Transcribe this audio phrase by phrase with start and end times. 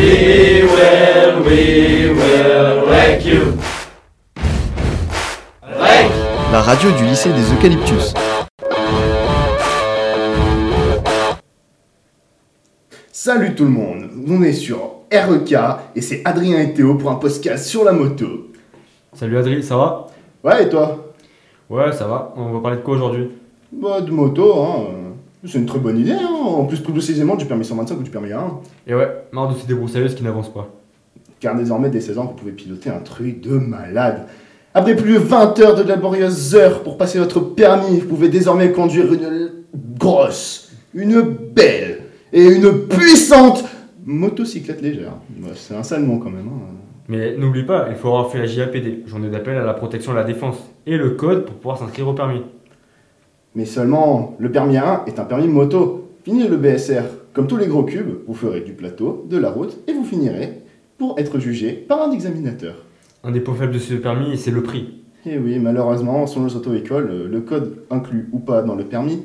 [0.00, 3.52] We will, we will wreck you.
[5.62, 6.10] Wreck.
[6.50, 8.14] La radio du lycée des Eucalyptus.
[13.12, 14.78] Salut tout le monde, on est sur
[15.12, 15.54] REK
[15.94, 18.48] et c'est Adrien et Théo pour un podcast sur la moto.
[19.12, 20.06] Salut Adri, ça va?
[20.42, 21.12] Ouais, et toi?
[21.68, 22.32] Ouais, ça va.
[22.36, 23.32] On va parler de quoi aujourd'hui?
[23.70, 24.99] Bah, de moto, hein.
[25.46, 26.28] C'est une très bonne idée, hein.
[26.44, 28.58] En plus, plus précisément du permis 125 ou du permis 1.
[28.86, 30.68] Et ouais, marre de ces débroussailleuses qui n'avancent pas.
[31.40, 34.26] Car désormais, dès 16 ans, vous pouvez piloter un truc de malade.
[34.74, 38.70] Après plus de 20 heures de laborieuses heures pour passer votre permis, vous pouvez désormais
[38.70, 39.50] conduire une
[39.98, 42.02] grosse, une belle
[42.32, 43.64] et une puissante
[44.04, 45.14] motocyclette légère.
[45.56, 46.46] C'est un sale nom quand même.
[46.46, 46.74] hein.
[47.08, 50.18] Mais n'oublie pas, il faut avoir fait la JAPD, journée d'appel à la protection de
[50.18, 52.42] la défense, et le code pour pouvoir s'inscrire au permis.
[53.54, 56.08] Mais seulement, le permis A1 est un permis moto.
[56.24, 57.02] Fini le BSR.
[57.32, 60.62] Comme tous les gros cubes, vous ferez du plateau, de la route, et vous finirez
[60.98, 62.84] pour être jugé par un examinateur.
[63.24, 65.02] Un des points faibles de ce permis, c'est le prix.
[65.26, 69.22] Et oui, malheureusement, selon les auto-écoles, le code inclus ou pas dans le permis,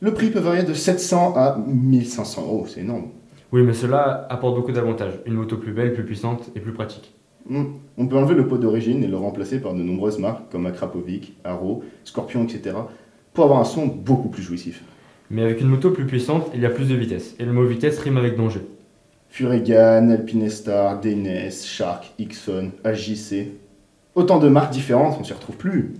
[0.00, 3.08] le prix peut varier de 700 à 1500 euros, c'est énorme.
[3.52, 5.20] Oui, mais cela apporte beaucoup d'avantages.
[5.26, 7.14] Une moto plus belle, plus puissante et plus pratique.
[7.48, 7.64] Hmm.
[7.98, 11.34] On peut enlever le pot d'origine et le remplacer par de nombreuses marques comme Akrapovic,
[11.44, 12.76] Arrow, Scorpion, etc.
[13.34, 14.82] pour avoir un son beaucoup plus jouissif.
[15.28, 17.34] Mais avec une moto plus puissante, il y a plus de vitesse.
[17.40, 18.60] Et le mot vitesse rime avec danger.
[19.28, 23.48] Furigan, Alpinestar, DNS, Shark, Ixon, AJC.
[24.14, 25.94] Autant de marques différentes, on s'y retrouve plus.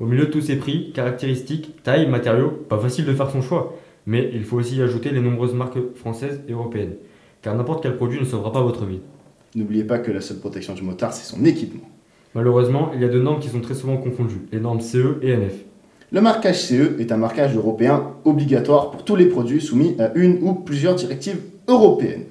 [0.00, 3.76] Au milieu de tous ces prix, caractéristiques, taille, matériaux, pas facile de faire son choix.
[4.06, 6.94] Mais il faut aussi y ajouter les nombreuses marques françaises et européennes.
[7.42, 9.00] Car n'importe quel produit ne sauvera pas votre vie.
[9.56, 11.88] N'oubliez pas que la seule protection du motard, c'est son équipement.
[12.36, 15.32] Malheureusement, il y a deux normes qui sont très souvent confondues, les normes CE et
[15.36, 15.64] NF.
[16.10, 20.38] Le marquage CE est un marquage européen obligatoire pour tous les produits soumis à une
[20.40, 22.24] ou plusieurs directives européennes.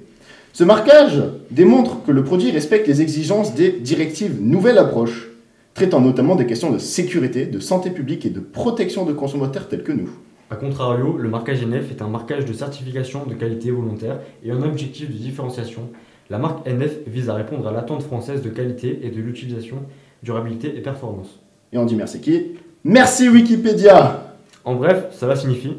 [0.52, 5.28] Ce marquage démontre que le produit respecte les exigences des directives Nouvelle Approche,
[5.74, 9.84] traitant notamment des questions de sécurité, de santé publique et de protection de consommateurs tels
[9.84, 10.10] que nous.
[10.50, 14.62] A contrario, le marquage NF est un marquage de certification de qualité volontaire et un
[14.62, 15.82] objectif de différenciation.
[16.30, 19.76] La marque NF vise à répondre à l'attente française de qualité et de l'utilisation,
[20.24, 21.38] durabilité et performance.
[21.72, 22.56] Et on dit merci qui?
[22.84, 24.34] Merci Wikipédia
[24.64, 25.76] En bref, cela signifie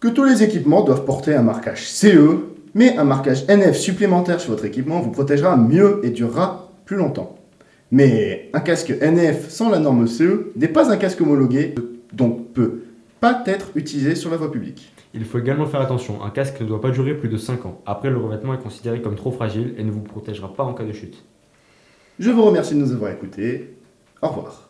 [0.00, 2.38] Que tous les équipements doivent porter un marquage CE,
[2.74, 7.38] mais un marquage NF supplémentaire sur votre équipement vous protégera mieux et durera plus longtemps.
[7.92, 11.76] Mais un casque NF sans la norme CE n'est pas un casque homologué,
[12.12, 12.82] donc peut
[13.20, 14.92] pas être utilisé sur la voie publique.
[15.14, 17.80] il faut également faire attention, un casque ne doit pas durer plus de 5 ans.
[17.86, 20.84] Après, le revêtement est considéré comme trop fragile et ne vous protégera pas en cas
[20.84, 21.24] de chute.
[22.18, 23.76] Je vous remercie de nous avoir écoutés.
[24.20, 24.69] Au revoir.